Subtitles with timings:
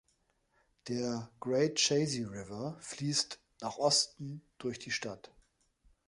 [0.87, 5.31] Der Great Chazy River fließt nach Osten durch die Stadt.